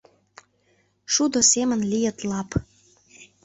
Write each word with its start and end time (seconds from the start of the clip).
Шудо 1.13 1.39
семын 1.51 1.79
лийыт 1.91 2.17
лап. 2.29 2.49